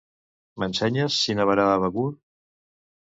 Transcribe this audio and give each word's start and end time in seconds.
M'ensenyes 0.61 1.19
si 1.25 1.37
nevarà 1.41 1.67
a 1.75 1.79
Begur? 1.85 2.09